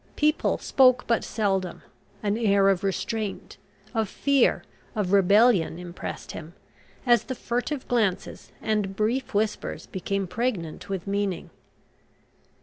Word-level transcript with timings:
People 0.15 0.57
spoke 0.57 1.05
but 1.05 1.23
seldom; 1.23 1.83
an 2.23 2.35
air 2.35 2.69
of 2.69 2.83
restraint, 2.83 3.57
of 3.93 4.09
fear, 4.09 4.63
of 4.95 5.11
rebellion 5.11 5.77
impressed 5.77 6.31
him, 6.31 6.55
as 7.05 7.25
the 7.25 7.35
furtive 7.35 7.87
glances 7.87 8.51
and 8.63 8.95
brief 8.95 9.35
whispers 9.35 9.85
became 9.85 10.25
pregnant 10.25 10.89
with 10.89 11.05
meaning. 11.05 11.51